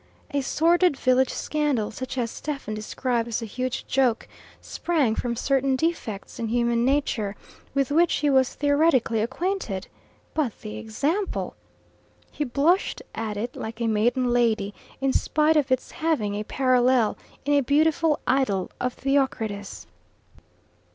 A 0.31 0.41
sordid 0.41 0.97
village 0.97 1.29
scandal 1.29 1.91
such 1.91 2.17
as 2.17 2.31
Stephen 2.31 2.73
described 2.73 3.27
as 3.27 3.43
a 3.43 3.45
huge 3.45 3.85
joke 3.85 4.27
sprang 4.59 5.13
from 5.13 5.35
certain 5.35 5.75
defects 5.75 6.39
in 6.39 6.47
human 6.47 6.83
nature, 6.83 7.35
with 7.75 7.91
which 7.91 8.15
he 8.15 8.29
was 8.31 8.55
theoretically 8.55 9.21
acquainted. 9.21 9.87
But 10.33 10.59
the 10.61 10.75
example! 10.79 11.53
He 12.31 12.43
blushed 12.43 13.03
at 13.13 13.37
it 13.37 13.55
like 13.55 13.79
a 13.79 13.85
maiden 13.85 14.31
lady, 14.33 14.73
in 15.01 15.13
spite 15.13 15.55
of 15.55 15.71
its 15.71 15.91
having 15.91 16.33
a 16.33 16.45
parallel 16.45 17.15
in 17.45 17.53
a 17.53 17.61
beautiful 17.61 18.19
idyll 18.25 18.71
of 18.79 18.95
Theocritus. 18.95 19.85